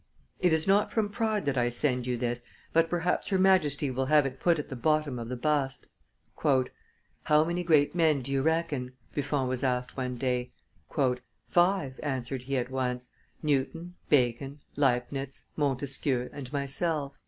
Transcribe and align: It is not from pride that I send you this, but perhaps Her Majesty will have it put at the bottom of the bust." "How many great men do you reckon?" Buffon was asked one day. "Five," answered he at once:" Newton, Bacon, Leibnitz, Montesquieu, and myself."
It 0.39 0.51
is 0.51 0.67
not 0.67 0.89
from 0.89 1.09
pride 1.09 1.45
that 1.45 1.59
I 1.59 1.69
send 1.69 2.07
you 2.07 2.17
this, 2.17 2.41
but 2.73 2.89
perhaps 2.89 3.27
Her 3.27 3.37
Majesty 3.37 3.91
will 3.91 4.07
have 4.07 4.25
it 4.25 4.39
put 4.39 4.57
at 4.57 4.69
the 4.69 4.75
bottom 4.75 5.19
of 5.19 5.29
the 5.29 5.35
bust." 5.35 5.89
"How 7.23 7.43
many 7.43 7.63
great 7.63 7.93
men 7.93 8.23
do 8.23 8.31
you 8.31 8.41
reckon?" 8.41 8.93
Buffon 9.13 9.47
was 9.47 9.63
asked 9.63 9.97
one 9.97 10.15
day. 10.17 10.53
"Five," 11.51 11.99
answered 12.01 12.41
he 12.41 12.57
at 12.57 12.71
once:" 12.71 13.09
Newton, 13.43 13.93
Bacon, 14.09 14.61
Leibnitz, 14.75 15.43
Montesquieu, 15.55 16.31
and 16.33 16.51
myself." 16.51 17.13